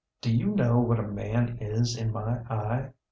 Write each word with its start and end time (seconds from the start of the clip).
Do 0.21 0.35
you 0.35 0.47
know 0.55 0.79
what 0.79 0.99
a 0.99 1.03
man 1.07 1.59
is 1.59 1.95
in 1.95 2.11
my 2.11 2.39
eye? 2.49 2.89